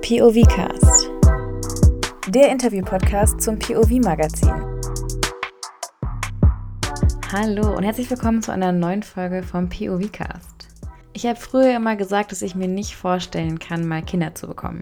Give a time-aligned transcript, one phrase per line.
[0.00, 1.10] POV-Cast.
[2.28, 4.80] Der Interview-Podcast zum POV-Magazin.
[7.30, 10.68] Hallo und herzlich willkommen zu einer neuen Folge vom POV-Cast.
[11.12, 14.80] Ich habe früher immer gesagt, dass ich mir nicht vorstellen kann, mal Kinder zu bekommen.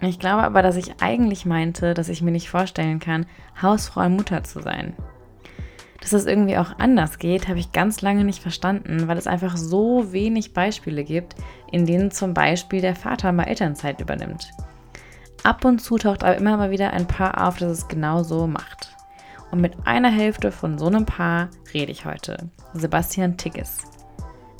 [0.00, 3.26] Ich glaube aber, dass ich eigentlich meinte, dass ich mir nicht vorstellen kann,
[3.60, 4.96] Hausfrau und Mutter zu sein.
[6.06, 9.56] Dass es irgendwie auch anders geht, habe ich ganz lange nicht verstanden, weil es einfach
[9.56, 11.34] so wenig Beispiele gibt,
[11.72, 14.52] in denen zum Beispiel der Vater mal Elternzeit übernimmt.
[15.42, 18.46] Ab und zu taucht aber immer mal wieder ein Paar auf, das es genau so
[18.46, 18.94] macht.
[19.50, 22.50] Und mit einer Hälfte von so einem Paar rede ich heute.
[22.72, 23.78] Sebastian Tigges.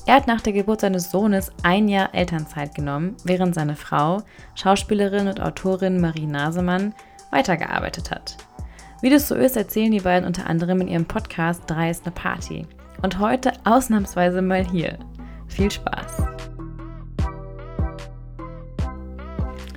[0.04, 4.24] Er hat nach der Geburt seines Sohnes ein Jahr Elternzeit genommen, während seine Frau,
[4.56, 6.92] Schauspielerin und Autorin Marie Nasemann,
[7.30, 8.36] weitergearbeitet hat.
[9.02, 12.14] Wie das so ist, erzählen die beiden unter anderem in ihrem Podcast Drei ist eine
[12.14, 12.66] Party.
[13.02, 14.98] Und heute ausnahmsweise mal hier.
[15.48, 16.22] Viel Spaß.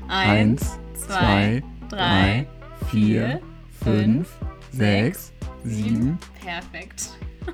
[0.08, 2.48] Eins, zwei, drei,
[2.90, 3.42] vier,
[3.84, 4.38] fünf,
[4.72, 6.18] sechs, sieben.
[6.44, 7.10] Perfekt.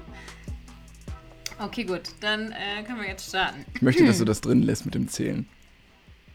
[1.58, 3.66] Okay, gut, dann äh, können wir jetzt starten.
[3.74, 5.48] Ich möchte, dass du das drin lässt mit dem Zählen.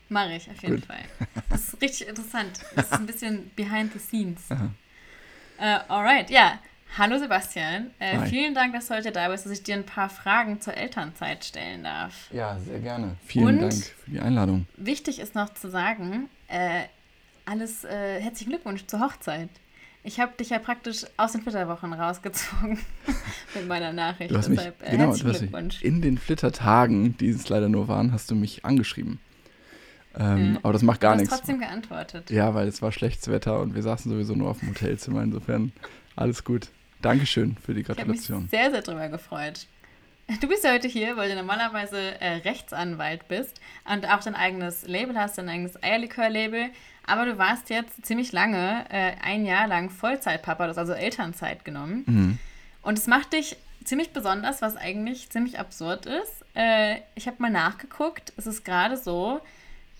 [0.08, 0.86] Mache ich auf jeden Gut.
[0.86, 1.04] Fall.
[1.50, 2.60] Das ist richtig interessant.
[2.74, 4.40] Das ist ein bisschen behind the scenes.
[5.60, 6.58] Äh, alright, ja.
[6.96, 7.90] Hallo Sebastian.
[7.98, 10.74] Äh, vielen Dank, dass du heute da bist, dass ich dir ein paar Fragen zur
[10.74, 12.28] Elternzeit stellen darf.
[12.32, 13.16] Ja, sehr gerne.
[13.26, 13.60] Vielen Und?
[13.60, 14.66] Dank für die Einladung.
[14.78, 16.84] Wichtig ist noch zu sagen, äh,
[17.44, 19.50] alles äh, herzlichen Glückwunsch zur Hochzeit.
[20.02, 22.78] Ich habe dich ja praktisch aus den Flitterwochen rausgezogen
[23.54, 24.30] mit meiner Nachricht.
[24.30, 25.82] Du hast mich, Deshalb äh, genau, herzlichen du hast mich Glückwunsch.
[25.82, 29.20] in den Flittertagen, die es leider nur waren, hast du mich angeschrieben.
[30.18, 30.60] Ähm, Ja.
[30.62, 31.36] Aber das macht gar du hast nichts.
[31.36, 32.30] trotzdem geantwortet.
[32.30, 35.22] Ja, weil es war schlechtes Wetter und wir saßen sowieso nur auf dem Hotelzimmer.
[35.22, 35.72] Insofern
[36.16, 36.68] alles gut.
[37.02, 38.48] Dankeschön für die Ich habe mich Gratulation.
[38.50, 39.66] sehr, sehr drüber gefreut.
[40.40, 43.60] Du bist ja heute hier, weil du normalerweise äh, Rechtsanwalt bist
[43.92, 46.66] und auch dein eigenes Label hast, dein eigenes Eierlikör-Label.
[47.06, 51.64] Aber du warst jetzt ziemlich lange, äh, ein Jahr lang Vollzeitpapa, du hast also Elternzeit
[51.64, 52.04] genommen.
[52.06, 52.38] Mhm.
[52.82, 56.44] Und es macht dich ziemlich besonders, was eigentlich ziemlich absurd ist.
[56.54, 59.40] Äh, ich habe mal nachgeguckt, es ist gerade so,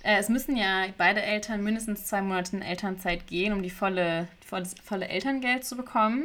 [0.02, 4.28] äh, es müssen ja beide Eltern mindestens zwei Monate in Elternzeit gehen, um die volle,
[4.46, 6.24] volle, das volle Elterngeld zu bekommen.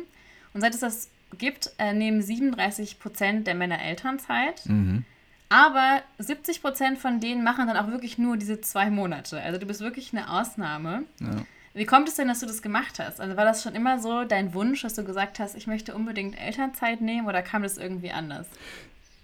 [0.54, 4.66] Und seit es das gibt, äh, nehmen 37 Prozent der Männer Elternzeit.
[4.66, 5.04] Mhm.
[5.50, 9.42] Aber 70 Prozent von denen machen dann auch wirklich nur diese zwei Monate.
[9.42, 11.04] Also du bist wirklich eine Ausnahme.
[11.20, 11.46] Ja.
[11.74, 13.20] Wie kommt es denn, dass du das gemacht hast?
[13.20, 16.40] Also war das schon immer so dein Wunsch, dass du gesagt hast, ich möchte unbedingt
[16.40, 18.48] Elternzeit nehmen oder kam das irgendwie anders?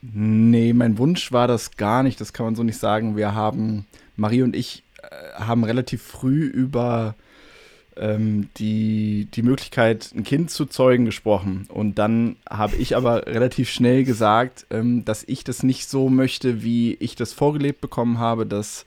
[0.02, 3.16] Nee, mein Wunsch war das gar nicht, das kann man so nicht sagen.
[3.16, 3.86] Wir haben,
[4.16, 7.16] Marie und ich äh, haben relativ früh über
[7.96, 11.68] ähm, die, die Möglichkeit, ein Kind zu zeugen gesprochen.
[11.70, 16.64] Und dann habe ich aber relativ schnell gesagt, ähm, dass ich das nicht so möchte,
[16.64, 18.86] wie ich das vorgelebt bekommen habe, dass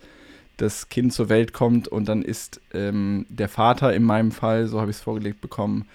[0.56, 4.80] das Kind zur Welt kommt und dann ist ähm, der Vater in meinem Fall, so
[4.80, 5.86] habe ich es vorgelegt bekommen,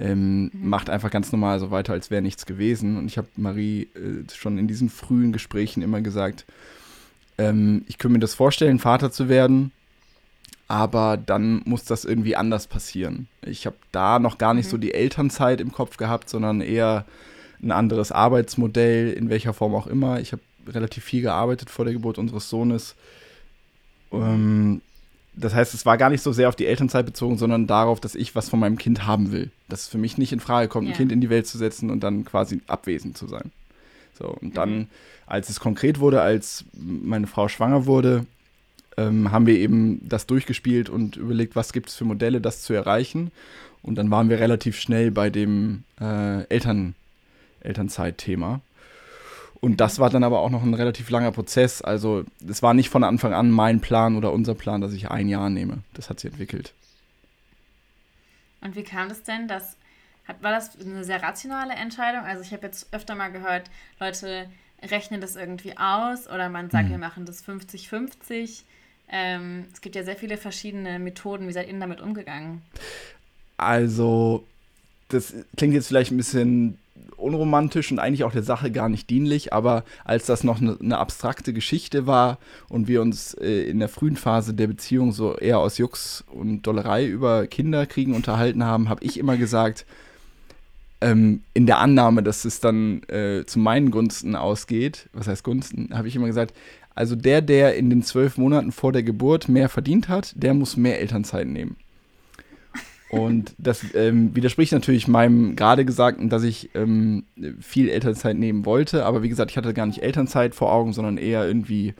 [0.00, 2.96] ähm, macht einfach ganz normal so weiter, als wäre nichts gewesen.
[2.96, 6.46] Und ich habe Marie äh, schon in diesen frühen Gesprächen immer gesagt,
[7.36, 9.72] ähm, ich könnte mir das vorstellen, Vater zu werden,
[10.68, 13.28] aber dann muss das irgendwie anders passieren.
[13.42, 17.04] Ich habe da noch gar nicht so die Elternzeit im Kopf gehabt, sondern eher
[17.62, 20.18] ein anderes Arbeitsmodell, in welcher Form auch immer.
[20.20, 22.94] Ich habe relativ viel gearbeitet vor der Geburt unseres Sohnes.
[24.12, 24.80] Ähm,
[25.34, 28.14] das heißt, es war gar nicht so sehr auf die Elternzeit bezogen, sondern darauf, dass
[28.14, 29.50] ich was von meinem Kind haben will.
[29.68, 30.96] Dass es für mich nicht in Frage kommt, ein Ja.
[30.96, 33.52] Kind in die Welt zu setzen und dann quasi abwesend zu sein.
[34.18, 34.86] So, und dann, Mhm.
[35.26, 38.26] als es konkret wurde, als meine Frau schwanger wurde,
[38.96, 42.72] ähm, haben wir eben das durchgespielt und überlegt, was gibt es für Modelle, das zu
[42.74, 43.30] erreichen.
[43.82, 46.94] Und dann waren wir relativ schnell bei dem äh, Eltern,
[47.60, 48.60] Elternzeit-Thema.
[49.60, 51.82] Und das war dann aber auch noch ein relativ langer Prozess.
[51.82, 55.28] Also es war nicht von Anfang an mein Plan oder unser Plan, dass ich ein
[55.28, 55.78] Jahr nehme.
[55.92, 56.72] Das hat sich entwickelt.
[58.62, 59.76] Und wie kam das denn, dass
[60.40, 62.24] war das eine sehr rationale Entscheidung?
[62.24, 64.48] Also ich habe jetzt öfter mal gehört, Leute
[64.82, 68.62] rechnen das irgendwie aus oder man sagt, wir machen das 50-50.
[69.12, 71.48] Ähm, es gibt ja sehr viele verschiedene Methoden.
[71.48, 72.62] Wie seid ihr denn damit umgegangen?
[73.56, 74.44] Also,
[75.08, 76.78] das klingt jetzt vielleicht ein bisschen
[77.20, 80.98] unromantisch und eigentlich auch der Sache gar nicht dienlich, aber als das noch eine, eine
[80.98, 82.38] abstrakte Geschichte war
[82.68, 86.62] und wir uns äh, in der frühen Phase der Beziehung so eher aus Jux und
[86.62, 89.86] Dollerei über Kinderkriegen unterhalten haben, habe ich immer gesagt,
[91.00, 95.90] ähm, in der Annahme, dass es dann äh, zu meinen Gunsten ausgeht, was heißt Gunsten,
[95.92, 96.54] habe ich immer gesagt,
[96.94, 100.76] also der, der in den zwölf Monaten vor der Geburt mehr verdient hat, der muss
[100.76, 101.76] mehr Elternzeit nehmen.
[103.10, 107.24] Und das ähm, widerspricht natürlich meinem gerade Gesagten, dass ich ähm,
[107.60, 109.04] viel Elternzeit nehmen wollte.
[109.04, 111.94] Aber wie gesagt, ich hatte gar nicht Elternzeit vor Augen, sondern eher irgendwie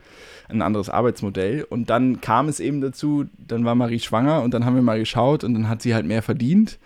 [0.47, 1.65] ein anderes Arbeitsmodell.
[1.69, 4.99] Und dann kam es eben dazu, dann war Marie schwanger und dann haben wir mal
[4.99, 6.79] geschaut und dann hat sie halt mehr verdient.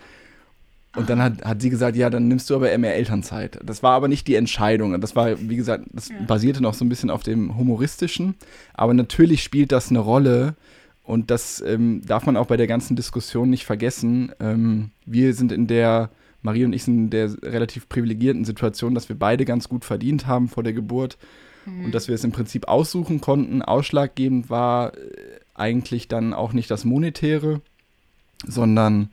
[0.95, 3.59] Und dann hat, hat sie gesagt, ja, dann nimmst du aber mehr Elternzeit.
[3.63, 4.99] Das war aber nicht die Entscheidung.
[5.01, 6.15] Das war, wie gesagt, das ja.
[6.25, 8.35] basierte noch so ein bisschen auf dem Humoristischen.
[8.73, 10.55] Aber natürlich spielt das eine Rolle.
[11.05, 14.31] Und das ähm, darf man auch bei der ganzen Diskussion nicht vergessen.
[14.39, 16.09] Ähm, wir sind in der,
[16.41, 20.27] Marie und ich sind in der relativ privilegierten Situation, dass wir beide ganz gut verdient
[20.27, 21.17] haben vor der Geburt.
[21.65, 21.85] Mhm.
[21.85, 23.61] Und dass wir es im Prinzip aussuchen konnten.
[23.61, 24.99] Ausschlaggebend war äh,
[25.53, 27.61] eigentlich dann auch nicht das Monetäre,
[28.45, 29.09] sondern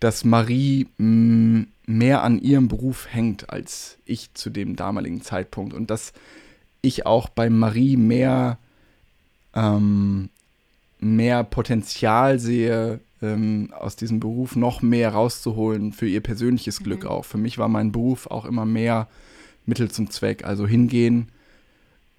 [0.00, 5.74] dass Marie mh, mm, mehr an ihrem Beruf hängt als ich zu dem damaligen Zeitpunkt
[5.74, 6.12] und dass
[6.80, 8.58] ich auch bei Marie mehr,
[9.54, 10.30] ähm,
[11.02, 16.84] mehr Potenzial sehe, ähm, aus diesem Beruf noch mehr rauszuholen für ihr persönliches mhm.
[16.84, 17.24] Glück auch.
[17.24, 19.08] Für mich war mein Beruf auch immer mehr
[19.66, 21.30] Mittel zum Zweck, also hingehen,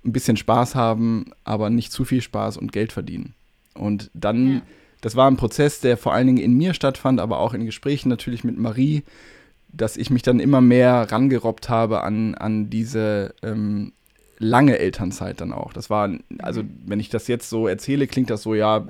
[0.05, 3.33] ein bisschen Spaß haben, aber nicht zu viel Spaß und Geld verdienen.
[3.73, 4.61] Und dann ja
[5.03, 8.07] das war ein Prozess, der vor allen Dingen in mir stattfand, aber auch in Gesprächen
[8.07, 9.03] natürlich mit Marie,
[9.67, 13.91] dass ich mich dann immer mehr rangerobbt habe an, an diese ähm,
[14.43, 15.73] lange Elternzeit dann auch.
[15.73, 16.09] Das war,
[16.39, 16.69] also mhm.
[16.85, 18.85] wenn ich das jetzt so erzähle, klingt das so, ja,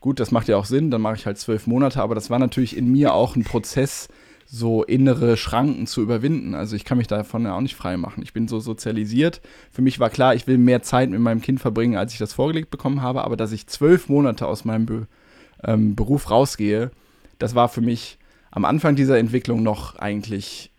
[0.00, 2.38] gut, das macht ja auch Sinn, dann mache ich halt zwölf Monate, aber das war
[2.38, 4.08] natürlich in mir auch ein Prozess,
[4.46, 6.54] so innere Schranken zu überwinden.
[6.54, 8.22] Also ich kann mich davon ja auch nicht frei machen.
[8.22, 9.40] Ich bin so sozialisiert.
[9.70, 12.34] Für mich war klar, ich will mehr Zeit mit meinem Kind verbringen, als ich das
[12.34, 15.06] vorgelegt bekommen habe, aber dass ich zwölf Monate aus meinem Be
[15.64, 16.90] ähm, Beruf rausgehe,
[17.38, 18.18] das war für mich
[18.50, 20.70] am Anfang dieser Entwicklung noch eigentlich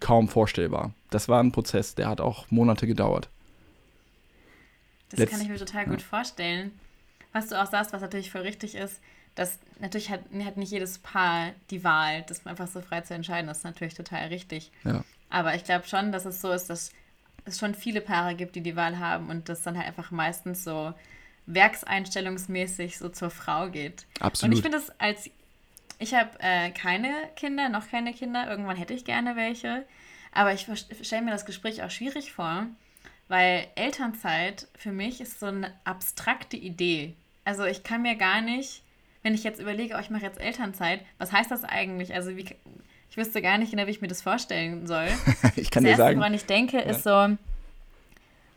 [0.00, 0.94] kaum vorstellbar.
[1.10, 3.28] Das war ein Prozess, der hat auch Monate gedauert.
[5.10, 6.06] Das Letz kann ich mir total gut ja.
[6.06, 6.72] vorstellen.
[7.32, 9.00] Was du auch sagst, was natürlich voll richtig ist,
[9.34, 13.46] dass natürlich hat, hat nicht jedes Paar die Wahl, das einfach so frei zu entscheiden.
[13.46, 14.72] Das ist natürlich total richtig.
[14.84, 15.04] Ja.
[15.28, 16.92] Aber ich glaube schon, dass es so ist, dass
[17.44, 20.64] es schon viele Paare gibt, die die Wahl haben und das dann halt einfach meistens
[20.64, 20.92] so
[21.46, 24.06] werkseinstellungsmäßig so zur Frau geht.
[24.20, 24.50] Absolut.
[24.50, 25.30] Und ich finde es als,
[25.98, 29.84] ich habe äh, keine Kinder, noch keine Kinder, irgendwann hätte ich gerne welche,
[30.32, 30.68] aber ich
[31.02, 32.66] stelle mir das Gespräch auch schwierig vor,
[33.30, 37.14] weil Elternzeit für mich ist so eine abstrakte Idee.
[37.44, 38.82] Also ich kann mir gar nicht,
[39.22, 42.12] wenn ich jetzt überlege, oh, ich mache jetzt Elternzeit, was heißt das eigentlich?
[42.12, 42.44] Also wie,
[43.08, 45.06] ich wüsste gar nicht genau, wie ich mir das vorstellen soll.
[45.54, 46.18] ich kann das dir Erste, sagen.
[46.18, 46.82] woran ich denke, ja.
[46.82, 47.36] ist so,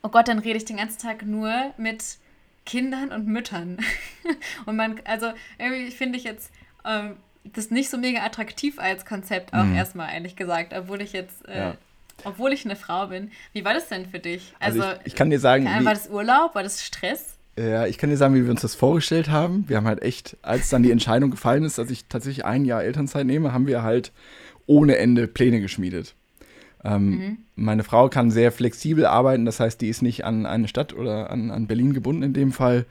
[0.01, 2.17] oh Gott, dann rede ich den ganzen Tag nur mit
[2.65, 3.77] Kindern und Müttern.
[4.65, 6.51] und man, also irgendwie finde ich jetzt
[6.83, 9.75] ähm, das nicht so mega attraktiv als Konzept auch mhm.
[9.75, 11.77] erstmal, ehrlich gesagt, obwohl ich jetzt, äh, ja.
[12.25, 13.31] Obwohl ich eine Frau bin.
[13.53, 14.53] Wie war das denn für dich?
[14.59, 17.37] Also, also ich, ich, kann dir sagen, wie, war das Urlaub, war das Stress?
[17.57, 19.65] Ja, ich kann dir sagen, wie wir uns das vorgestellt haben.
[19.67, 22.83] Wir haben halt echt, als dann die Entscheidung gefallen ist, dass ich tatsächlich ein Jahr
[22.83, 24.11] Elternzeit nehme, haben wir halt
[24.65, 26.15] ohne Ende Pläne geschmiedet.
[26.83, 27.37] Ähm, mhm.
[27.55, 31.29] Meine Frau kann sehr flexibel arbeiten, das heißt, die ist nicht an eine Stadt oder
[31.29, 32.85] an, an Berlin gebunden in dem Fall.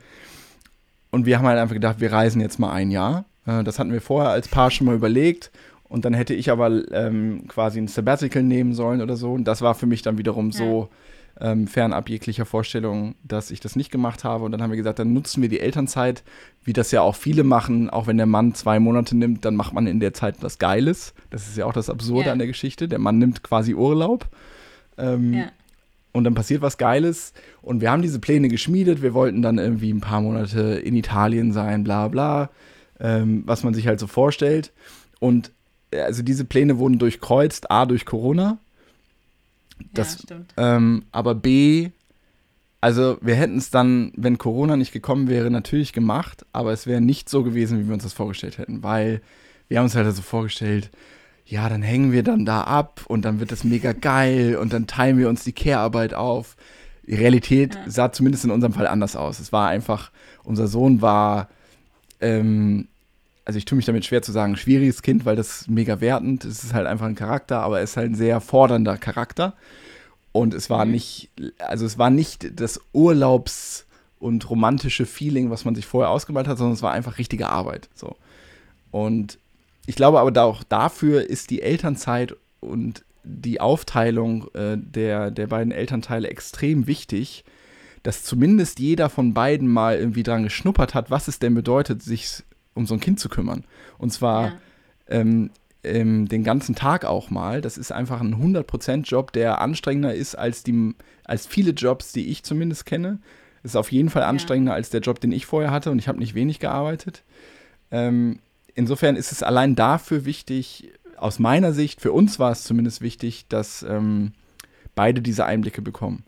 [1.11, 3.25] Und wir haben halt einfach gedacht, wir reisen jetzt mal ein Jahr.
[3.45, 5.51] Äh, das hatten wir vorher als Paar schon mal überlegt.
[5.89, 9.33] Und dann hätte ich aber ähm, quasi ein Sabbatical nehmen sollen oder so.
[9.33, 10.57] Und das war für mich dann wiederum ja.
[10.57, 10.89] so
[11.39, 14.43] ähm, fernab jeglicher Vorstellung, dass ich das nicht gemacht habe.
[14.43, 16.23] Und dann haben wir gesagt, dann nutzen wir die Elternzeit,
[16.63, 17.89] wie das ja auch viele machen.
[17.89, 21.13] Auch wenn der Mann zwei Monate nimmt, dann macht man in der Zeit was Geiles.
[21.29, 22.31] Das ist ja auch das Absurde ja.
[22.31, 22.87] an der Geschichte.
[22.87, 24.27] Der Mann nimmt quasi Urlaub.
[24.97, 25.45] Ähm, ja.
[26.11, 27.33] Und dann passiert was Geiles.
[27.61, 29.01] Und wir haben diese Pläne geschmiedet.
[29.01, 32.51] Wir wollten dann irgendwie ein paar Monate in Italien sein, bla bla.
[32.99, 34.71] Ähm, was man sich halt so vorstellt.
[35.19, 35.51] Und
[35.93, 38.59] also diese Pläne wurden durchkreuzt, A durch Corona
[39.91, 40.53] das, ja, stimmt.
[40.57, 41.89] Ähm, aber B,
[42.81, 47.01] also wir hätten es dann, wenn Corona nicht gekommen wäre, natürlich gemacht, aber es wäre
[47.01, 49.21] nicht so gewesen, wie wir uns das vorgestellt hätten, weil
[49.67, 50.91] wir haben uns halt so vorgestellt,
[51.45, 54.87] ja, dann hängen wir dann da ab und dann wird das mega geil und dann
[54.87, 56.55] teilen wir uns die Care-Arbeit auf.
[57.05, 57.89] Die Realität ja.
[57.89, 59.39] sah zumindest in unserem Fall anders aus.
[59.39, 60.11] Es war einfach,
[60.43, 61.49] unser Sohn war
[62.21, 62.87] ähm,
[63.45, 66.63] also ich tue mich damit schwer zu sagen, schwieriges Kind, weil das mega wertend, es
[66.63, 69.53] ist halt einfach ein Charakter, aber er ist halt ein sehr fordernder Charakter.
[70.31, 70.91] Und es war mhm.
[70.91, 73.85] nicht, also es war nicht das Urlaubs-
[74.19, 77.89] und romantische Feeling, was man sich vorher ausgemalt hat, sondern es war einfach richtige Arbeit.
[77.93, 78.15] So.
[78.91, 79.37] Und
[79.85, 85.71] ich glaube aber auch dafür ist die Elternzeit und die Aufteilung äh, der, der beiden
[85.71, 87.43] Elternteile extrem wichtig,
[88.01, 92.43] dass zumindest jeder von beiden mal irgendwie dran geschnuppert hat, was es denn bedeutet, sich
[92.73, 93.63] um so ein Kind zu kümmern.
[93.97, 94.53] Und zwar ja.
[95.07, 95.49] ähm,
[95.83, 97.61] ähm, den ganzen Tag auch mal.
[97.61, 102.43] Das ist einfach ein 100%-Job, der anstrengender ist als, die, als viele Jobs, die ich
[102.43, 103.19] zumindest kenne.
[103.63, 104.75] Ist auf jeden Fall anstrengender ja.
[104.75, 107.23] als der Job, den ich vorher hatte und ich habe nicht wenig gearbeitet.
[107.91, 108.39] Ähm,
[108.75, 113.45] insofern ist es allein dafür wichtig, aus meiner Sicht, für uns war es zumindest wichtig,
[113.47, 114.33] dass ähm,
[114.95, 116.23] beide diese Einblicke bekommen.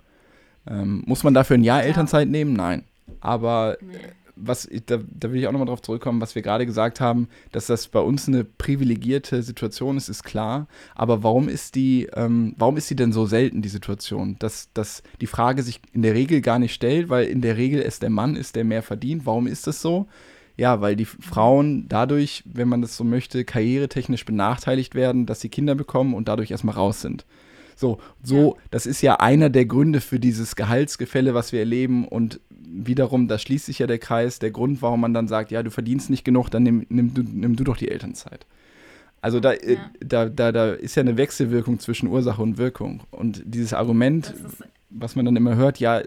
[0.68, 1.88] Ähm, muss man dafür ein Jahr ja.
[1.88, 2.54] Elternzeit nehmen?
[2.54, 2.84] Nein.
[3.20, 3.98] Aber nee.
[4.36, 7.68] Was, da, da will ich auch nochmal drauf zurückkommen, was wir gerade gesagt haben, dass
[7.68, 10.68] das bei uns eine privilegierte Situation ist, ist klar.
[10.94, 14.36] Aber warum ist die, ähm, warum ist die denn so selten, die Situation?
[14.40, 17.82] Dass, dass die Frage sich in der Regel gar nicht stellt, weil in der Regel
[17.82, 19.26] es der Mann ist, der mehr verdient.
[19.26, 20.08] Warum ist das so?
[20.58, 25.50] Ja, weil die Frauen dadurch, wenn man das so möchte, karrieretechnisch benachteiligt werden, dass sie
[25.50, 27.26] Kinder bekommen und dadurch erstmal raus sind.
[27.76, 32.08] So, so, das ist ja einer der Gründe für dieses Gehaltsgefälle, was wir erleben.
[32.08, 35.62] Und wiederum, da schließt sich ja der Kreis, der Grund, warum man dann sagt, ja,
[35.62, 38.46] du verdienst nicht genug, dann nimm, nimm, du, nimm du doch die Elternzeit.
[39.22, 39.90] Also da, äh, ja.
[40.00, 43.02] da, da, da ist ja eine Wechselwirkung zwischen Ursache und Wirkung.
[43.12, 44.34] Und dieses Argument,
[44.90, 46.02] was man dann immer hört, ja,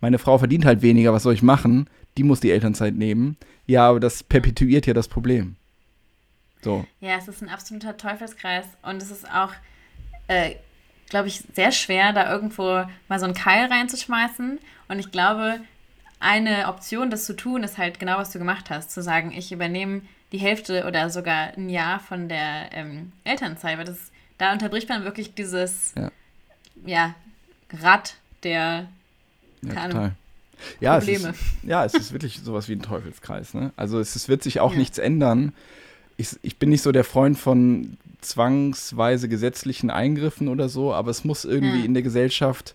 [0.00, 1.88] meine Frau verdient halt weniger, was soll ich machen?
[2.16, 3.36] Die muss die Elternzeit nehmen.
[3.66, 5.56] Ja, aber das perpetuiert ja das Problem.
[6.62, 6.84] So.
[7.00, 9.52] Ja, es ist ein absoluter Teufelskreis und es ist auch
[10.28, 10.56] äh,
[11.08, 14.58] glaube ich, sehr schwer, da irgendwo mal so einen Keil reinzuschmeißen.
[14.88, 15.60] Und ich glaube,
[16.20, 18.90] eine Option, das zu tun, ist halt genau, was du gemacht hast.
[18.90, 23.78] Zu sagen, ich übernehme die Hälfte oder sogar ein Jahr von der ähm, Elternzeit.
[23.78, 26.10] Weil das, da unterbricht man wirklich dieses ja.
[26.84, 27.14] ja
[27.82, 28.88] Rad der
[29.62, 30.12] ja, Ahnung,
[30.80, 31.30] ja, Probleme.
[31.30, 33.54] Es ist, ja, es ist wirklich sowas wie ein Teufelskreis.
[33.54, 33.72] Ne?
[33.76, 34.78] Also es, es wird sich auch ja.
[34.78, 35.52] nichts ändern.
[36.16, 41.24] Ich, ich bin nicht so der Freund von zwangsweise gesetzlichen Eingriffen oder so, aber es
[41.24, 41.84] muss irgendwie ja.
[41.84, 42.74] in der Gesellschaft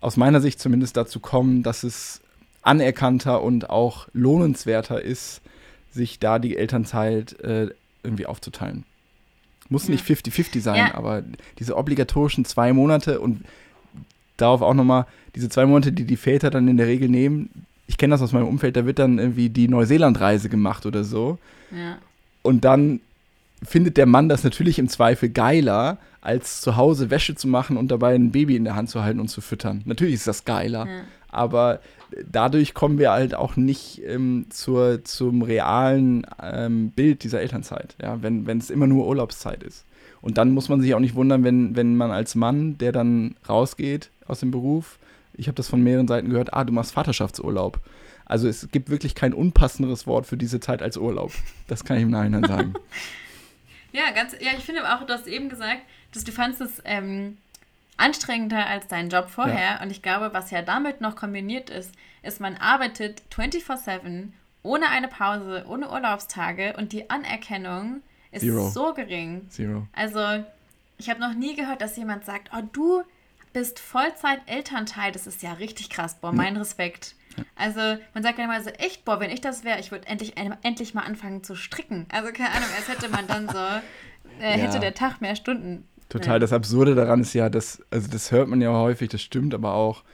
[0.00, 2.20] aus meiner Sicht zumindest dazu kommen, dass es
[2.62, 5.40] anerkannter und auch lohnenswerter ist,
[5.90, 7.68] sich da die Elternzeit äh,
[8.02, 8.84] irgendwie aufzuteilen.
[9.68, 9.92] Muss ja.
[9.92, 10.94] nicht 50-50 sein, ja.
[10.94, 11.22] aber
[11.58, 13.44] diese obligatorischen zwei Monate und
[14.36, 17.50] darauf auch nochmal, diese zwei Monate, die die Väter dann in der Regel nehmen,
[17.86, 21.38] ich kenne das aus meinem Umfeld, da wird dann irgendwie die Neuseeland-Reise gemacht oder so.
[21.70, 21.98] Ja.
[22.42, 23.00] Und dann
[23.62, 27.90] findet der Mann das natürlich im Zweifel geiler, als zu Hause Wäsche zu machen und
[27.90, 29.82] dabei ein Baby in der Hand zu halten und zu füttern.
[29.84, 31.00] Natürlich ist das geiler, ja.
[31.28, 31.80] aber
[32.30, 38.22] dadurch kommen wir halt auch nicht ähm, zur, zum realen ähm, Bild dieser Elternzeit, ja,
[38.22, 39.84] wenn es immer nur Urlaubszeit ist.
[40.20, 43.34] Und dann muss man sich auch nicht wundern, wenn, wenn man als Mann, der dann
[43.48, 44.98] rausgeht aus dem Beruf,
[45.34, 47.80] ich habe das von mehreren Seiten gehört, ah, du machst Vaterschaftsurlaub.
[48.24, 51.32] Also es gibt wirklich kein unpassenderes Wort für diese Zeit als Urlaub.
[51.66, 52.74] Das kann ich im Nachhinein sagen.
[53.92, 55.82] Ja, ganz, ja, ich finde auch, du hast eben gesagt,
[56.12, 57.38] dass du fandest es ähm,
[57.96, 59.76] anstrengender als dein Job vorher.
[59.76, 59.82] Ja.
[59.82, 64.28] Und ich glaube, was ja damit noch kombiniert ist, ist, man arbeitet 24-7
[64.62, 68.70] ohne eine Pause, ohne Urlaubstage und die Anerkennung ist Zero.
[68.70, 69.48] so gering.
[69.50, 69.86] Zero.
[69.92, 70.44] Also,
[70.98, 73.02] ich habe noch nie gehört, dass jemand sagt, oh, du
[73.52, 75.12] bist Vollzeit-Elternteil.
[75.12, 76.16] Das ist ja richtig krass.
[76.20, 77.14] Boah, mein Respekt.
[77.56, 77.80] Also
[78.14, 80.94] man sagt ja immer so, echt, boah, wenn ich das wäre, ich würde endlich, endlich
[80.94, 82.06] mal anfangen zu stricken.
[82.10, 84.80] Also keine Ahnung, als hätte man dann so, äh, hätte ja.
[84.80, 85.88] der Tag mehr Stunden.
[86.08, 86.38] Total, ja.
[86.40, 89.74] das Absurde daran ist ja, dass, also das hört man ja häufig, das stimmt aber
[89.74, 90.04] auch,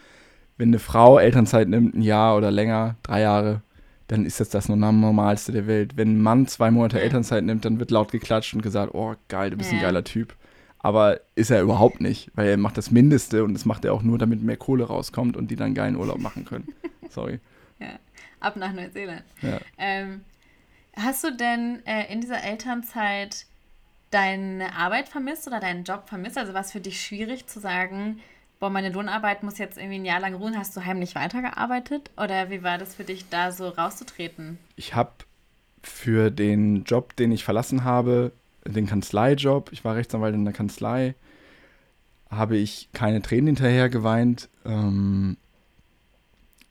[0.57, 3.63] wenn eine Frau Elternzeit nimmt, ein Jahr oder länger, drei Jahre,
[4.09, 5.97] dann ist das das Normalste der Welt.
[5.97, 7.01] Wenn ein Mann zwei Monate.
[7.01, 10.35] Elternzeit nimmt, dann wird laut geklatscht und gesagt, oh geil, du bist ein geiler Typ.
[10.81, 14.03] Aber ist er überhaupt nicht, weil er macht das Mindeste und das macht er auch
[14.03, 16.69] nur, damit mehr Kohle rauskommt und die dann geilen Urlaub machen können.
[17.11, 17.41] Sorry.
[17.81, 17.99] ja,
[18.41, 19.25] ab nach Neuseeland.
[19.43, 19.59] Ja.
[19.77, 20.21] Ähm,
[20.95, 23.47] hast du denn äh, in dieser Elternzeit
[24.11, 26.39] deine Arbeit vermisst oder deinen Job vermisst?
[26.39, 28.21] Also war es für dich schwierig zu sagen,
[28.61, 30.57] boah, meine Lohnarbeit muss jetzt irgendwie ein Jahr lang ruhen.
[30.57, 32.11] Hast du heimlich weitergearbeitet?
[32.17, 34.59] Oder wie war das für dich, da so rauszutreten?
[34.77, 35.13] Ich habe
[35.83, 38.33] für den Job, den ich verlassen habe,
[38.73, 41.15] den Kanzleijob, ich war Rechtsanwalt in der Kanzlei,
[42.31, 44.49] habe ich keine Tränen hinterher geweint.
[44.65, 45.37] Ähm,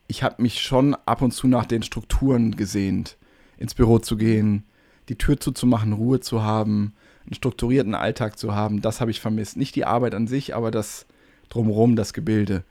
[0.08, 3.18] ich habe mich schon ab und zu nach den Strukturen gesehnt,
[3.58, 4.63] ins Büro zu gehen,
[5.10, 6.94] die Tür zuzumachen, Ruhe zu haben,
[7.25, 8.82] einen strukturierten Alltag zu haben.
[8.82, 9.58] Das habe ich vermisst.
[9.58, 11.06] Nicht die Arbeit an sich, aber das
[11.50, 12.63] drumherum, das Gebilde.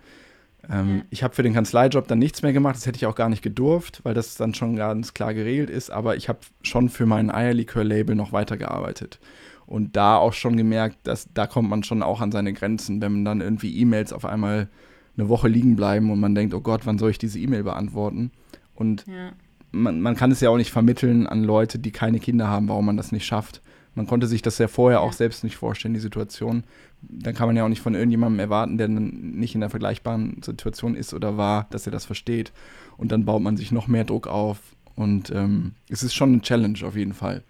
[0.71, 1.03] Ähm, ja.
[1.11, 2.77] Ich habe für den Kanzleijob dann nichts mehr gemacht.
[2.77, 5.91] Das hätte ich auch gar nicht gedurft, weil das dann schon ganz klar geregelt ist.
[5.91, 9.21] Aber ich habe schon für mein Eierlikör-Label noch weitergearbeitet.
[9.67, 13.13] Und da auch schon gemerkt, dass da kommt man schon auch an seine Grenzen, wenn
[13.13, 14.69] man dann irgendwie E-Mails auf einmal
[15.17, 18.31] eine Woche liegen bleiben und man denkt, oh Gott, wann soll ich diese E-Mail beantworten?
[18.75, 19.33] Und ja.
[19.73, 22.87] man, man kann es ja auch nicht vermitteln an Leute, die keine Kinder haben, warum
[22.87, 23.63] man das nicht schafft.
[23.97, 26.65] Man konnte sich das ja vorher auch selbst nicht vorstellen, die Situation.
[27.01, 30.95] Dann kann man ja auch nicht von irgendjemandem erwarten, der nicht in einer vergleichbaren Situation
[30.95, 32.53] ist oder war, dass er das versteht.
[32.99, 34.59] Und dann baut man sich noch mehr Druck auf.
[34.97, 37.43] Und ähm, es ist schon eine Challenge auf jeden Fall.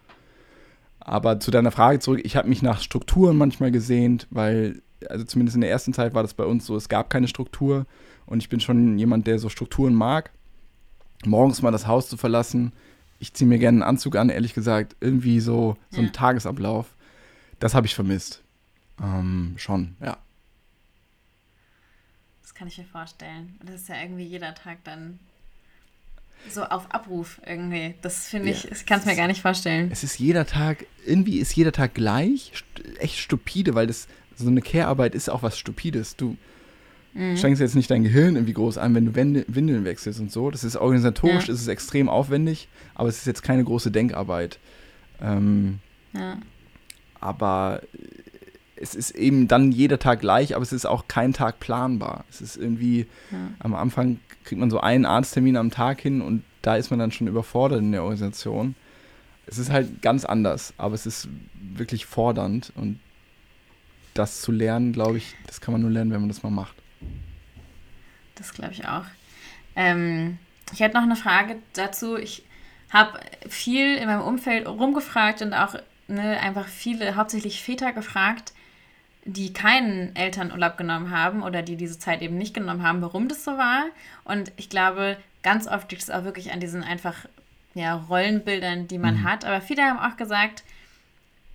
[1.01, 5.57] Aber zu deiner Frage zurück, ich habe mich nach Strukturen manchmal gesehnt, weil also zumindest
[5.57, 7.87] in der ersten Zeit war das bei uns so, es gab keine Struktur
[8.25, 10.31] und ich bin schon jemand, der so Strukturen mag.
[11.25, 12.73] Morgens mal das Haus zu verlassen,
[13.19, 14.97] ich ziehe mir gerne einen Anzug an, ehrlich gesagt.
[15.01, 16.07] Irgendwie so, so Ja.
[16.09, 16.95] ein Tagesablauf.
[17.59, 18.43] Das habe ich vermisst.
[19.03, 20.17] Ähm, schon, ja.
[22.43, 23.59] Das kann ich mir vorstellen.
[23.65, 25.19] Das ist ja irgendwie jeder Tag dann
[26.51, 27.95] so auf Abruf irgendwie.
[28.03, 28.71] Das finde ich, Ja.
[28.73, 29.91] ich kann es mir gar nicht vorstellen.
[29.91, 32.53] Es ist jeder Tag, irgendwie ist jeder Tag gleich,
[32.99, 34.07] echt stupide, weil das,
[34.37, 36.17] so eine Care-Arbeit ist auch was Stupides.
[36.17, 36.37] Du
[37.17, 37.37] Mhm.
[37.37, 40.51] strengst jetzt nicht dein Gehirn irgendwie groß an, wenn du Windeln wechselst und so.
[40.51, 41.55] Das ist organisatorisch, Ja.
[41.55, 44.59] ist es extrem aufwendig, aber es ist jetzt keine große Denkarbeit.
[45.23, 45.79] Ähm,
[46.13, 46.39] Ja.
[47.21, 47.99] aber äh,
[48.79, 52.25] es ist eben dann jeder Tag gleich, aber es ist auch kein Tag planbar.
[52.29, 53.39] Es ist irgendwie, Ja.
[53.61, 57.11] am Anfang kriegt man so einen Arzttermin am Tag hin und da ist man dann
[57.13, 58.75] schon überfordert in der Organisation.
[59.47, 61.29] Es ist halt ganz anders, aber es ist
[61.77, 62.99] wirklich fordernd und
[64.15, 66.75] das zu lernen, glaube ich, das kann man nur lernen, wenn man das mal macht.
[68.35, 69.05] Das glaube ich auch.
[69.75, 70.39] Ähm,
[70.73, 72.17] ich hätte noch eine Frage dazu.
[72.17, 72.45] Ich
[72.91, 75.75] habe viel in meinem Umfeld rumgefragt und auch
[76.09, 78.53] ne, einfach viele, hauptsächlich Väter gefragt,
[79.25, 83.43] die keinen Elternurlaub genommen haben oder die diese Zeit eben nicht genommen haben, warum das
[83.45, 83.87] so war.
[84.25, 87.27] Und ich glaube, ganz oft liegt es auch wirklich an diesen einfach
[87.75, 89.25] ja, Rollenbildern, die man Mhm.
[89.25, 89.45] hat.
[89.45, 90.63] Aber viele haben auch gesagt,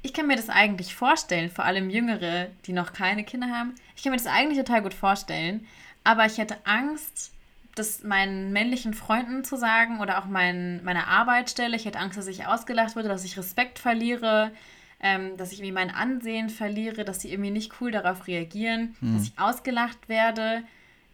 [0.04, 3.76] ich kann mir das eigentlich vorstellen, vor allem Jüngere, die noch keine Kinder haben.
[3.96, 5.68] Ich kann mir das eigentlich total gut vorstellen,
[6.04, 7.32] aber ich hätte Angst,
[7.76, 11.76] das meinen männlichen Freunden zu sagen oder auch mein, meiner Arbeitsstelle.
[11.76, 14.52] Ich hätte Angst, dass ich ausgelacht würde, dass ich Respekt verliere,
[15.00, 19.24] ähm, dass ich irgendwie mein Ansehen verliere, dass die irgendwie nicht cool darauf reagieren, dass
[19.24, 20.64] ich ausgelacht werde.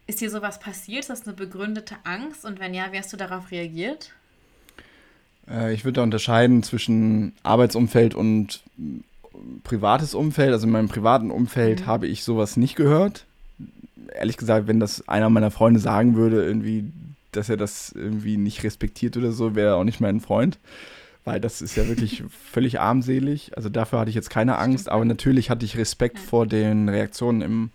[0.08, 1.01] Ist dir sowas passiert?
[1.01, 2.46] Ist das eine begründete Angst?
[2.46, 4.13] Und wenn ja, wie hast du darauf reagiert?
[5.50, 8.98] Äh, ich würde da unterscheiden zwischen Arbeitsumfeld und mm,
[9.63, 10.51] privates Umfeld.
[10.51, 11.86] Also in meinem privaten Umfeld Mhm.
[11.88, 13.25] habe ich sowas nicht gehört.
[14.13, 16.86] Ehrlich gesagt, wenn das einer meiner Freunde sagen würde, irgendwie,
[17.32, 20.58] dass er das irgendwie nicht respektiert oder so, wäre er auch nicht mein Freund.
[21.24, 23.51] Weil das ist ja wirklich völlig armselig.
[23.56, 26.24] Also dafür hatte ich jetzt keine Angst, aber natürlich hatte ich Respekt Ja.
[26.24, 27.70] vor den Reaktionen im,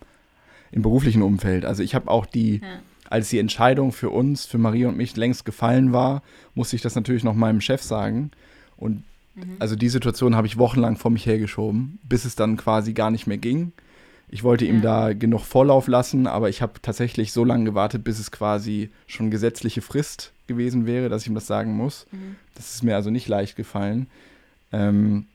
[0.73, 1.65] im beruflichen Umfeld.
[1.65, 2.67] Also ich habe auch die, Ja.
[3.13, 6.23] Als die Entscheidung für uns, für Marie und mich längst gefallen war,
[6.55, 8.31] musste ich das natürlich noch meinem Chef sagen.
[8.77, 9.05] Und
[9.35, 9.57] Mhm.
[9.61, 13.27] also die Situation habe ich wochenlang vor mich hergeschoben, bis es dann quasi gar nicht
[13.27, 13.73] mehr ging.
[14.29, 15.09] Ich wollte ihm Ja.
[15.09, 19.31] da genug Vorlauf lassen, aber ich habe tatsächlich so lange gewartet, bis es quasi schon
[19.31, 22.07] gesetzliche Frist gewesen wäre, dass ich ihm das sagen muss.
[22.13, 22.37] Mhm.
[22.55, 24.07] Das ist mir also nicht leicht gefallen.
[24.73, 25.27] Ähm,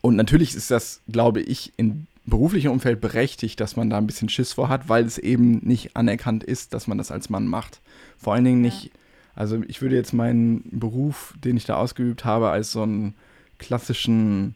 [0.00, 4.28] und natürlich ist das, glaube ich, im beruflichen Umfeld berechtigt, dass man da ein bisschen
[4.28, 7.80] Schiss vor hat, weil es eben nicht anerkannt ist, dass man das als Mann macht.
[8.18, 8.90] Vor allen Dingen nicht,
[9.34, 13.14] also ich würde jetzt meinen Beruf, den ich da ausgeübt habe, als so einen
[13.58, 14.54] klassischen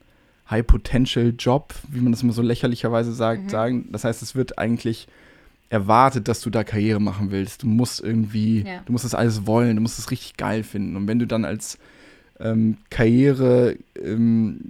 [0.51, 3.49] High-Potential-Job, wie man das immer so lächerlicherweise sagt, Mhm.
[3.49, 3.89] sagen.
[3.93, 5.09] Das heißt, es wird eigentlich
[5.71, 7.63] erwartet, dass du da Karriere machen willst.
[7.63, 8.81] Du musst irgendwie, Ja.
[8.87, 10.97] du musst das alles wollen, du musst es richtig geil finden.
[10.97, 11.79] Und wenn du dann als
[12.41, 14.61] ähm, Karriere ähm,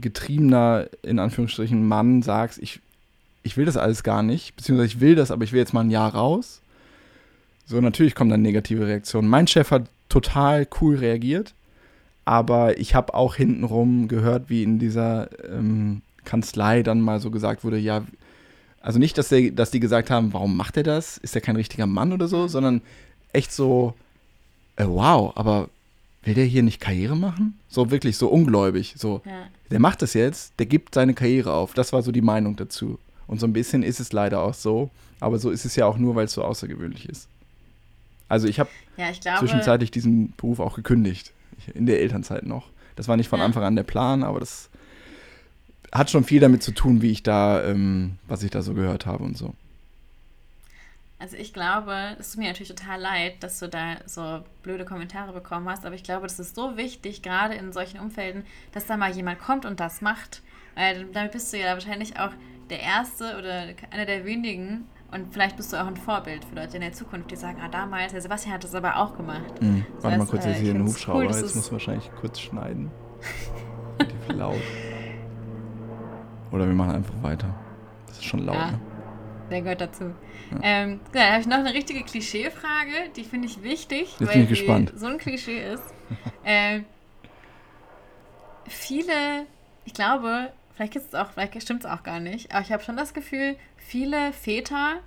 [0.00, 2.80] getriebener, in Anführungsstrichen, Mann sagst, ich,
[3.42, 5.80] ich will das alles gar nicht, beziehungsweise ich will das, aber ich will jetzt mal
[5.80, 6.60] ein Jahr raus.
[7.66, 9.28] So, natürlich kommen dann negative Reaktionen.
[9.28, 11.54] Mein Chef hat total cool reagiert,
[12.24, 17.64] aber ich habe auch hintenrum gehört, wie in dieser ähm, Kanzlei dann mal so gesagt
[17.64, 18.02] wurde, ja,
[18.80, 21.16] also nicht, dass, der, dass die gesagt haben, warum macht er das?
[21.18, 22.82] Ist er kein richtiger Mann oder so, sondern
[23.32, 23.94] echt so,
[24.76, 25.68] äh, wow, aber
[26.24, 27.58] will der hier nicht Karriere machen?
[27.68, 29.46] So wirklich so ungläubig, so, Ja.
[29.70, 31.74] der macht das jetzt, der gibt seine Karriere auf.
[31.74, 32.98] Das war so die Meinung dazu.
[33.26, 35.96] Und so ein bisschen ist es leider auch so, aber so ist es ja auch
[35.98, 37.28] nur, weil es so außergewöhnlich ist.
[38.28, 41.32] Also ich habe ja, zwischenzeitlich diesen Beruf auch gekündigt,
[41.74, 42.68] in der Elternzeit noch.
[42.96, 43.44] Das war nicht von Ja.
[43.46, 44.68] Anfang an der Plan, aber das
[45.92, 49.06] hat schon viel damit zu tun, wie ich da, ähm, was ich da so gehört
[49.06, 49.54] habe und so.
[51.22, 55.32] Also ich glaube, es tut mir natürlich total leid, dass du da so blöde Kommentare
[55.32, 58.96] bekommen hast, aber ich glaube, das ist so wichtig, gerade in solchen Umfelden, dass da
[58.96, 60.42] mal jemand kommt und das macht.
[60.74, 62.32] Weil damit bist du ja wahrscheinlich auch
[62.70, 66.74] der Erste oder einer der wenigen und vielleicht bist du auch ein Vorbild für Leute
[66.74, 69.62] in der Zukunft, die sagen, ah damals, der Sebastian hat das aber auch gemacht.
[69.62, 69.86] Mhm.
[69.94, 71.72] Das Warte mal heißt, kurz, äh, jetzt ich hier ein Hubschrauber, cool, jetzt muss man
[71.72, 72.90] wahrscheinlich kurz schneiden.
[74.00, 74.60] Relativ laut.
[76.50, 77.54] Oder wir machen einfach weiter.
[78.08, 78.70] Das ist schon laut, Ja.
[78.72, 78.80] ne?
[79.50, 80.14] Der gehört dazu.
[80.52, 80.58] Ja.
[80.62, 84.52] Ähm, ja, da habe ich noch eine richtige Klischee-Frage, die finde ich wichtig, bin weil
[84.52, 85.82] ich so ein Klischee ist.
[86.44, 86.84] ähm,
[88.66, 89.46] viele,
[89.84, 92.82] ich glaube, vielleicht ist es auch, vielleicht stimmt es auch gar nicht, aber ich habe
[92.82, 95.00] schon das Gefühl, viele Väter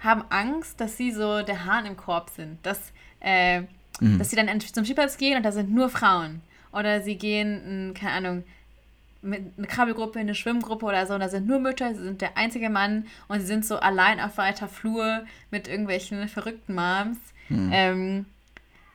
[0.00, 2.64] haben Angst, dass sie so der Hahn im Korb sind.
[2.64, 3.62] Dass, äh,
[4.00, 4.18] Mhm.
[4.18, 6.40] dass sie dann zum Spielplatz gehen und da sind nur Frauen.
[6.72, 8.44] Oder sie gehen, in, keine Ahnung,
[9.22, 12.36] eine Krabbelgruppe, in eine Schwimmgruppe oder so, und da sind nur Mütter, sie sind der
[12.36, 17.18] einzige Mann und sie sind so allein auf weiter Flur mit irgendwelchen verrückten Moms.
[17.48, 17.70] Mhm.
[17.72, 18.26] Ähm,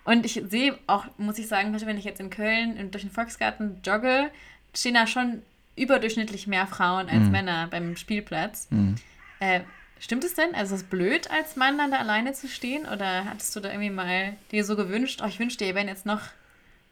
[0.06, 3.80] Und ich sehe auch, muss ich sagen, wenn ich jetzt in Köln durch den Volksgarten
[3.86, 4.30] jogge,
[4.76, 5.42] stehen da schon
[5.76, 7.32] überdurchschnittlich mehr Frauen als mhm.
[7.32, 8.68] Männer beim Spielplatz.
[8.70, 8.96] Mhm.
[9.40, 9.62] Äh,
[10.00, 10.54] stimmt es denn?
[10.56, 12.86] Also ist es blöd, als Mann dann da alleine zu stehen?
[12.86, 16.06] Oder hattest du da irgendwie mal dir so gewünscht, oh, ich wünschte, ihr wären jetzt
[16.06, 16.22] noch,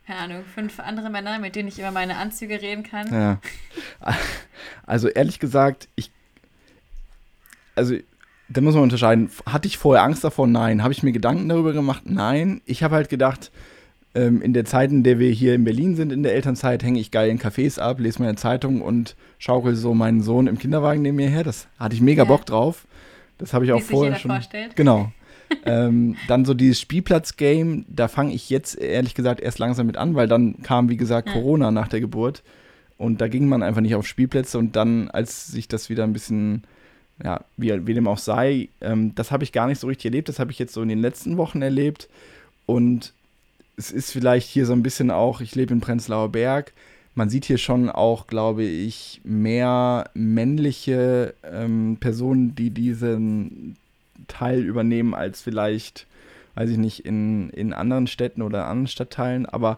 [0.06, 3.12] keine Ahnung, fünf andere Männer, mit denen ich über meine Anzüge reden kann?
[3.12, 3.40] Ja.
[4.86, 6.12] Also ehrlich gesagt, ich.
[7.76, 7.96] Also
[8.50, 9.30] da muss man unterscheiden.
[9.46, 10.48] Hatte ich vorher Angst davor?
[10.48, 10.84] Nein.
[10.84, 12.04] Habe ich mir Gedanken darüber gemacht?
[12.06, 12.62] Nein.
[12.66, 13.52] Ich habe halt gedacht,
[14.14, 17.00] ähm, in der Zeit, in der wir hier in Berlin sind, in der Elternzeit, hänge
[17.00, 21.02] ich geil in Cafés ab, lese meine Zeitung und schaukel so meinen Sohn im Kinderwagen
[21.02, 21.44] neben mir her.
[21.44, 22.28] Das hatte ich mega ja.
[22.28, 22.86] Bock drauf.
[23.38, 24.32] Das habe ich Wie auch vorher schon.
[24.32, 24.76] Vorstellt.
[24.76, 25.12] Genau.
[25.66, 30.16] Ähm, dann so dieses Spielplatz-Game, da fange ich jetzt ehrlich gesagt erst langsam mit an,
[30.16, 31.34] weil dann kam, wie gesagt, ja.
[31.34, 32.44] Corona nach der Geburt.
[32.98, 34.60] Und da ging man einfach nicht auf Spielplätze.
[34.60, 36.64] Und dann, als sich das wieder ein bisschen,
[37.24, 40.30] ja, wie, wie dem auch sei, ähm, das habe ich gar nicht so richtig erlebt.
[40.30, 42.10] Das habe ich jetzt so in den letzten Wochen erlebt.
[42.68, 43.14] Und
[43.76, 46.74] es ist vielleicht hier so ein bisschen auch, ich lebe in Prenzlauer Berg,
[47.16, 53.76] man sieht hier schon auch, glaube ich, mehr männliche ähm, Personen, die diesen
[54.28, 56.08] Teil übernehmen, als vielleicht,
[56.56, 59.46] weiß ich nicht, in, in anderen Städten oder anderen Stadtteilen.
[59.46, 59.78] Aber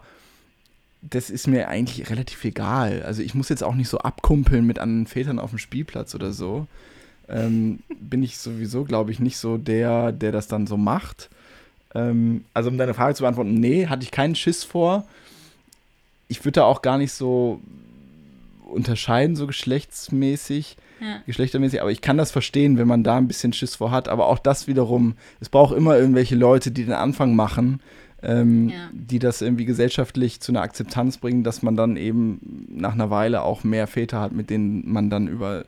[1.02, 3.02] das ist mir eigentlich relativ egal.
[3.02, 6.32] Also ich muss jetzt auch nicht so abkumpeln mit anderen Vätern auf dem Spielplatz oder
[6.32, 6.66] so.
[7.28, 11.30] Ähm, bin ich sowieso, glaube ich, nicht so der, der das dann so macht.
[11.94, 15.06] Ähm, also um deine Frage zu beantworten, nee, hatte ich keinen Schiss vor.
[16.28, 17.60] Ich würde da auch gar nicht so
[18.66, 21.20] unterscheiden, so geschlechtsmäßig, ja.
[21.26, 24.08] geschlechtermäßig, aber ich kann das verstehen, wenn man da ein bisschen Schiss vor hat.
[24.08, 27.80] Aber auch das wiederum, es braucht immer irgendwelche Leute, die den Anfang machen,
[28.22, 28.88] ähm, ja.
[28.92, 33.42] die das irgendwie gesellschaftlich zu einer Akzeptanz bringen, dass man dann eben nach einer Weile
[33.42, 35.64] auch mehr Väter hat, mit denen man dann über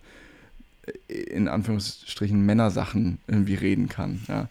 [1.08, 4.20] in Anführungsstrichen Männersachen irgendwie reden kann.
[4.28, 4.48] Ja.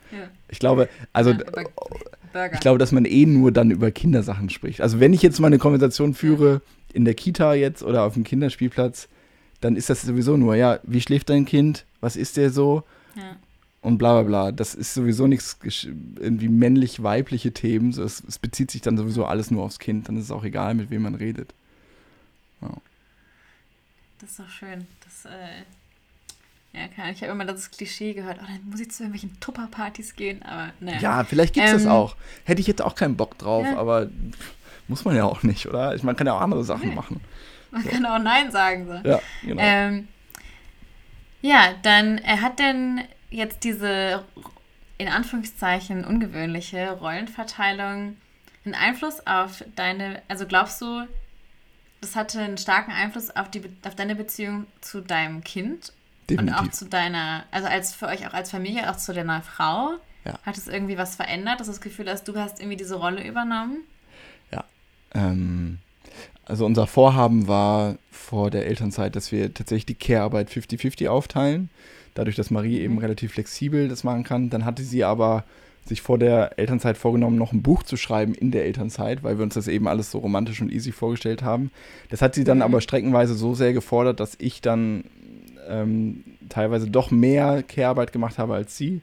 [0.49, 4.81] Ich glaube, also ich glaube, dass man eh nur dann über Kindersachen spricht.
[4.81, 6.61] Also wenn ich jetzt mal eine Konversation führe
[6.93, 9.07] in der Kita jetzt oder auf dem Kinderspielplatz,
[9.61, 11.85] dann ist das sowieso nur, ja, wie schläft dein Kind?
[12.01, 12.83] Was ist der so?
[13.15, 13.37] Ja.
[13.81, 14.51] Und bla bla bla.
[14.51, 15.59] Das ist sowieso nichts
[16.19, 17.89] irgendwie männlich-weibliche Themen.
[17.91, 20.07] Es, es, bezieht sich dann sowieso alles nur aufs Kind.
[20.07, 21.53] Dann ist es auch egal, mit wem man redet.
[22.61, 22.73] Ja.
[24.19, 24.87] Das ist doch schön.
[25.03, 25.63] Das äh
[26.75, 27.09] ja, klar.
[27.09, 30.73] Ich habe immer das Klischee gehört, oh, dann muss ich zu irgendwelchen Tupper-Partys gehen, aber
[30.81, 30.99] naja.
[30.99, 32.15] Ja, vielleicht gibt es ähm, das auch.
[32.43, 33.77] Hätte ich jetzt auch keinen Bock drauf, ja.
[33.77, 34.09] aber
[34.89, 35.95] muss man ja auch nicht, oder?
[36.03, 36.95] Man kann ja auch andere Sachen nee.
[36.95, 37.21] machen.
[37.75, 37.89] Man so.
[37.89, 38.87] kann auch Nein sagen.
[38.87, 39.09] So.
[39.09, 39.61] Ja, genau.
[39.61, 40.07] Ähm,
[41.41, 44.23] ja, dann er hat denn jetzt diese
[44.97, 48.15] in Anführungszeichen ungewöhnliche Rollenverteilung
[48.63, 51.05] einen Einfluss auf deine, also glaubst du,
[52.01, 55.91] das hatte einen starken Einfluss auf, die, auf deine Beziehung zu deinem Kind
[56.29, 56.59] Definitiv.
[56.59, 59.95] Und auch zu deiner, also als für euch auch als Familie, auch zu deiner Frau.
[60.23, 60.39] Ja.
[60.43, 63.23] Hat es irgendwie was verändert, dass du das Gefühl hast, du hast irgendwie diese Rolle
[63.27, 63.83] übernommen?
[64.51, 64.63] Ja.
[65.13, 65.77] Ähm,
[66.45, 71.69] also unser Vorhaben war vor der Elternzeit, dass wir tatsächlich die Care-Arbeit 50-50 aufteilen.
[72.13, 72.99] Dadurch, dass Marie eben mhm.
[72.99, 74.49] relativ flexibel das machen kann.
[74.49, 75.43] Dann hatte sie aber
[75.85, 79.43] sich vor der Elternzeit vorgenommen, noch ein Buch zu schreiben in der Elternzeit, weil wir
[79.43, 81.71] uns das eben alles so romantisch und easy vorgestellt haben.
[82.09, 82.63] Das hat sie dann mhm.
[82.63, 85.03] aber streckenweise so sehr gefordert, dass ich dann
[85.67, 89.01] ähm, teilweise doch mehr Care-Arbeit gemacht habe als sie,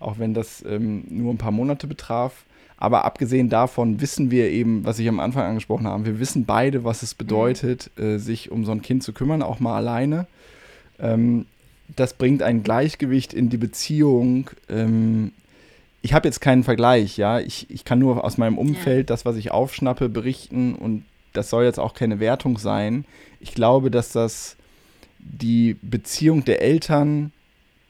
[0.00, 2.44] auch wenn das ähm, nur ein paar Monate betraf.
[2.78, 6.84] Aber abgesehen davon wissen wir eben, was ich am Anfang angesprochen habe, wir wissen beide,
[6.84, 8.04] was es bedeutet, mhm.
[8.04, 10.26] äh, sich um so ein Kind zu kümmern, auch mal alleine.
[11.00, 11.46] Ähm,
[11.96, 14.50] das bringt ein Gleichgewicht in die Beziehung.
[14.68, 15.32] Ähm,
[16.02, 17.40] ich habe jetzt keinen Vergleich, ja.
[17.40, 19.14] Ich, ich kann nur aus meinem Umfeld ja.
[19.14, 23.04] das, was ich aufschnappe, berichten und das soll jetzt auch keine Wertung sein.
[23.40, 24.56] Ich glaube, dass das
[25.18, 27.32] die Beziehung der Eltern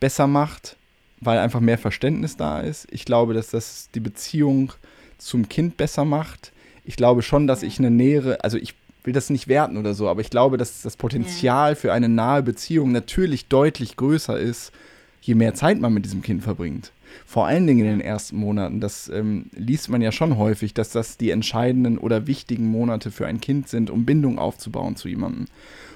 [0.00, 0.77] besser macht,
[1.20, 2.86] weil einfach mehr Verständnis da ist.
[2.90, 4.72] Ich glaube, dass das die Beziehung
[5.18, 6.52] zum Kind besser macht.
[6.84, 10.08] Ich glaube schon, dass ich eine nähere, also ich will das nicht werten oder so,
[10.08, 14.72] aber ich glaube, dass das Potenzial für eine nahe Beziehung natürlich deutlich größer ist,
[15.20, 16.92] je mehr Zeit man mit diesem Kind verbringt.
[17.26, 20.90] Vor allen Dingen in den ersten Monaten, das ähm, liest man ja schon häufig, dass
[20.90, 25.46] das die entscheidenden oder wichtigen Monate für ein Kind sind, um Bindung aufzubauen zu jemandem.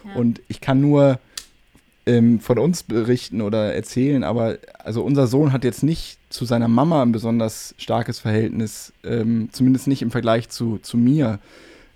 [0.04, 0.14] Ja.
[0.14, 1.18] Und ich kann nur
[2.07, 6.69] ähm, von uns berichten oder erzählen, aber also unser Sohn hat jetzt nicht zu seiner
[6.69, 11.38] Mama ein besonders starkes Verhältnis, ähm, zumindest nicht im Vergleich zu, zu mir.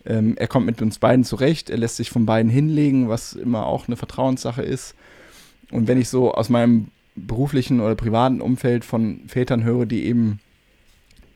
[0.05, 3.67] Ähm, er kommt mit uns beiden zurecht, er lässt sich von beiden hinlegen, was immer
[3.67, 4.95] auch eine Vertrauenssache ist.
[5.73, 10.39] Und wenn ich so aus meinem beruflichen oder privaten Umfeld von Vätern höre, die eben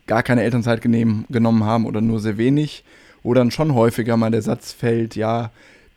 [0.07, 2.83] gar keine Elternzeit genehm, genommen haben oder nur sehr wenig,
[3.23, 5.51] wo dann schon häufiger mal der Satz fällt, ja,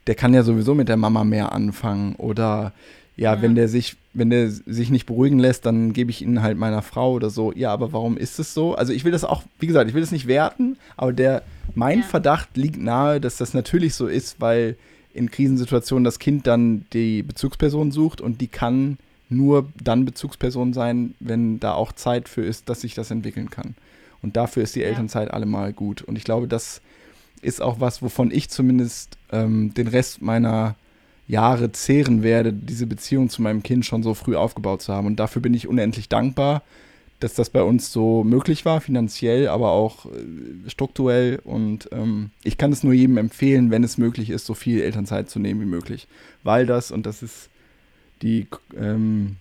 [0.07, 2.73] der kann ja sowieso mit der Mama mehr anfangen oder
[3.17, 6.43] ja, ja, wenn der sich, wenn der sich nicht beruhigen lässt, dann gebe ich ihn
[6.43, 7.53] halt meiner Frau oder so.
[7.53, 8.75] Ja, aber warum ist es so?
[8.75, 11.43] Also ich will das auch, wie gesagt, ich will das nicht werten, aber der,
[11.75, 12.05] mein ja.
[12.05, 14.77] Verdacht liegt nahe, dass das natürlich so ist, weil
[15.13, 21.15] in Krisensituationen das Kind dann die Bezugsperson sucht und die kann nur dann Bezugsperson sein,
[21.21, 23.77] wenn da auch Zeit für ist, dass sich das entwickeln kann.
[24.23, 24.87] Und dafür ist die ja.
[24.87, 26.03] Elternzeit allemal gut.
[26.03, 26.81] Und ich glaube, das
[27.45, 30.77] ist auch was, wovon ich zumindest ähm, den Rest meiner
[31.27, 35.07] Jahre zehren werde, diese Beziehung zu meinem Kind schon so früh aufgebaut zu haben.
[35.07, 36.63] Und dafür bin ich unendlich dankbar,
[37.21, 41.41] dass das bei uns so möglich war, finanziell, aber auch äh, strukturell.
[41.45, 45.31] Und ähm, ich kann es nur jedem empfehlen, wenn es möglich ist, so viel Elternzeit
[45.31, 46.07] zu nehmen wie möglich.
[46.43, 47.49] Weil das, und das ist
[48.21, 49.37] die ähm,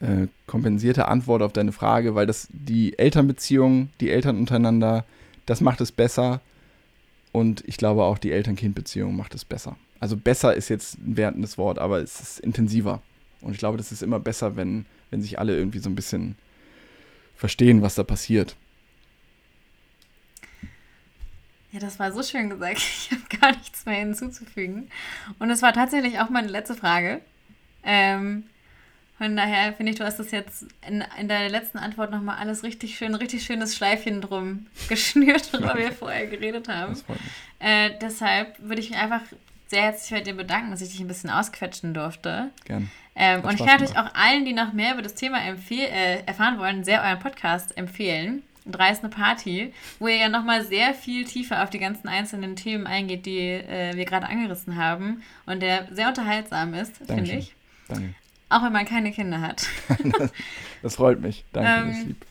[0.00, 5.04] äh, kompensierte Antwort auf deine Frage, weil das die Elternbeziehung, die Eltern untereinander,
[5.46, 6.40] das macht es besser.
[7.36, 9.76] Und ich glaube auch die Eltern-Kind-Beziehung macht es besser.
[10.00, 13.02] Also besser ist jetzt ein wertendes Wort, aber es ist intensiver.
[13.42, 16.36] Und ich glaube, das ist immer besser, wenn, wenn sich alle irgendwie so ein bisschen
[17.34, 18.56] verstehen, was da passiert.
[21.72, 22.78] Ja, das war so schön gesagt.
[22.80, 24.88] Ich habe gar nichts mehr hinzuzufügen.
[25.38, 27.20] Und es war tatsächlich auch meine letzte Frage.
[27.82, 28.44] Ähm,
[29.18, 32.62] von daher finde ich, du hast das jetzt in, in deiner letzten Antwort nochmal alles
[32.62, 36.96] richtig schön, richtig schönes Schleifchen drum geschnürt, worüber wir vorher geredet haben.
[37.58, 39.22] Äh, deshalb würde ich mich einfach
[39.68, 42.50] sehr herzlich bei dir bedanken, dass ich dich ein bisschen ausquetschen durfte.
[42.64, 42.90] Gern.
[43.14, 46.58] Ähm, und ich kann natürlich auch allen, die noch mehr über das Thema äh, erfahren
[46.58, 48.42] wollen, sehr euren Podcast empfehlen.
[48.66, 52.86] Dreist eine Party, wo ihr ja nochmal sehr viel tiefer auf die ganzen einzelnen Themen
[52.86, 57.54] eingeht, die äh, wir gerade angerissen haben und der sehr unterhaltsam ist, finde ich.
[57.88, 58.14] Danke.
[58.48, 59.66] Auch wenn man keine Kinder hat.
[60.82, 61.44] das freut mich.
[61.52, 62.26] Danke, ähm, das lieb.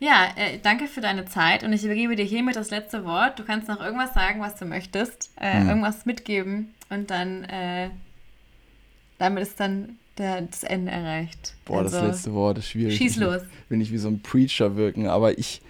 [0.00, 3.38] Ja, äh, danke für deine Zeit und ich übergebe dir hiermit das letzte Wort.
[3.38, 5.68] Du kannst noch irgendwas sagen, was du möchtest, äh, hm.
[5.68, 7.90] irgendwas mitgeben und dann, äh,
[9.18, 11.54] damit ist dann der, das Ende erreicht.
[11.64, 12.96] Boah, also, das letzte Wort ist schwierig.
[12.96, 13.42] Schieß los.
[13.42, 15.62] Ich will nicht wie so ein Preacher wirken, aber ich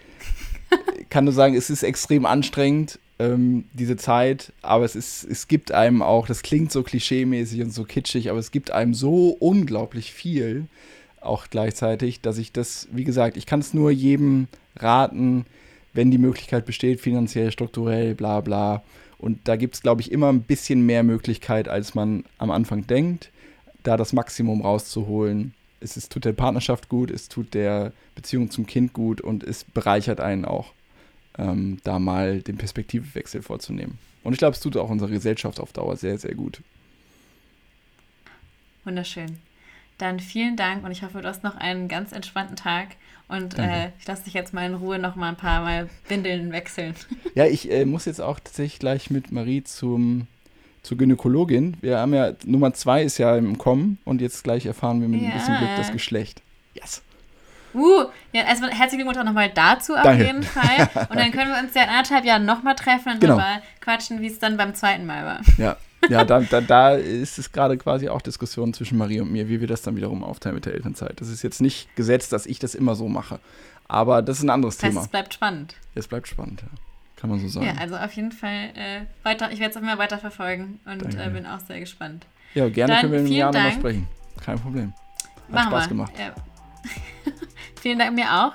[1.09, 5.71] kann nur sagen, es ist extrem anstrengend, ähm, diese Zeit, aber es, ist, es gibt
[5.71, 10.13] einem auch, das klingt so klischeemäßig und so kitschig, aber es gibt einem so unglaublich
[10.13, 10.67] viel
[11.21, 15.45] auch gleichzeitig, dass ich das, wie gesagt, ich kann es nur jedem raten,
[15.93, 18.83] wenn die Möglichkeit besteht, finanziell, strukturell, bla bla.
[19.17, 22.87] Und da gibt es, glaube ich, immer ein bisschen mehr Möglichkeit, als man am Anfang
[22.87, 23.31] denkt,
[23.83, 25.53] da das Maximum rauszuholen.
[25.81, 29.63] Es, es tut der Partnerschaft gut, es tut der Beziehung zum Kind gut und es
[29.65, 30.73] bereichert einen auch,
[31.37, 33.97] ähm, da mal den Perspektivwechsel vorzunehmen.
[34.23, 36.61] Und ich glaube, es tut auch unserer Gesellschaft auf Dauer sehr, sehr gut.
[38.83, 39.37] Wunderschön.
[39.97, 42.95] Dann vielen Dank und ich hoffe, du hast noch einen ganz entspannten Tag.
[43.27, 46.51] Und äh, ich lasse dich jetzt mal in Ruhe noch mal ein paar Mal Windeln
[46.51, 46.95] wechseln.
[47.35, 50.25] Ja, ich äh, muss jetzt auch tatsächlich gleich mit Marie zum,
[50.81, 51.77] zur Gynäkologin.
[51.81, 55.21] Wir haben ja, Nummer zwei ist ja im Kommen und jetzt gleich erfahren wir mit
[55.21, 55.27] ja.
[55.29, 56.41] ein bisschen Glück das Geschlecht.
[56.73, 57.03] Yes.
[57.73, 60.25] Uh, ja, erstmal herzlichen Glückwunsch auch nochmal dazu auf Danke.
[60.25, 60.89] jeden Fall.
[61.09, 63.37] Und dann können wir uns ja in anderthalb Jahren nochmal treffen und genau.
[63.37, 65.41] mal quatschen, wie es dann beim zweiten Mal war.
[65.57, 65.77] Ja,
[66.07, 69.59] ja, da, da, da ist es gerade quasi auch Diskussion zwischen Marie und mir, wie
[69.59, 71.19] wir das dann wiederum aufteilen mit der Elternzeit.
[71.19, 73.39] Das ist jetzt nicht gesetzt, dass ich das immer so mache.
[73.87, 75.03] Aber das ist ein anderes das heißt, Thema.
[75.03, 75.75] Es bleibt spannend.
[75.95, 76.67] Es bleibt spannend, ja.
[77.17, 77.65] Kann man so sagen.
[77.65, 81.29] Ja, also auf jeden Fall äh, weiter, ich werde es immer weiter verfolgen und äh,
[81.29, 82.25] bin auch sehr gespannt.
[82.53, 84.07] Ja, gerne dann können wir im Jahr nochmal sprechen.
[84.41, 84.93] Kein Problem.
[85.47, 85.87] Hat Machen Spaß wir.
[85.89, 86.13] gemacht.
[86.17, 86.33] Ja.
[87.81, 88.53] vielen Dank mir auch.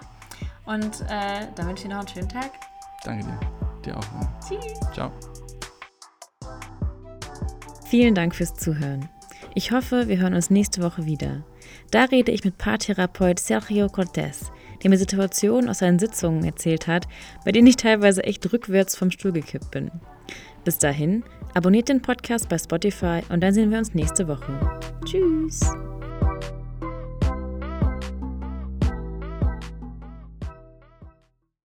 [0.66, 2.50] Und äh, dann wünsche ich dir noch einen schönen Tag.
[3.04, 3.40] Danke dir.
[3.84, 4.04] Dir auch.
[4.46, 4.80] Tschüss.
[4.92, 5.10] Ciao.
[7.86, 9.08] Vielen Dank fürs Zuhören.
[9.54, 11.44] Ich hoffe, wir hören uns nächste Woche wieder.
[11.90, 14.50] Da rede ich mit Paartherapeut Sergio Cortés,
[14.82, 17.06] der mir Situationen aus seinen Sitzungen erzählt hat,
[17.44, 19.90] bei denen ich teilweise echt rückwärts vom Stuhl gekippt bin.
[20.64, 24.80] Bis dahin, abonniert den Podcast bei Spotify und dann sehen wir uns nächste Woche.
[25.04, 25.60] Tschüss!